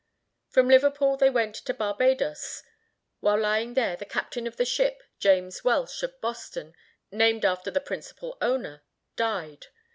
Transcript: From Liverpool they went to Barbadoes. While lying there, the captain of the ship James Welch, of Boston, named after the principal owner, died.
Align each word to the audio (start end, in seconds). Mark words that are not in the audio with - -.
From 0.49 0.67
Liverpool 0.67 1.15
they 1.15 1.29
went 1.29 1.53
to 1.53 1.75
Barbadoes. 1.75 2.63
While 3.19 3.39
lying 3.39 3.75
there, 3.75 3.95
the 3.95 4.03
captain 4.03 4.47
of 4.47 4.57
the 4.57 4.65
ship 4.65 5.03
James 5.19 5.63
Welch, 5.63 6.01
of 6.01 6.19
Boston, 6.21 6.73
named 7.11 7.45
after 7.45 7.69
the 7.69 7.81
principal 7.81 8.35
owner, 8.41 8.81
died. 9.15 9.67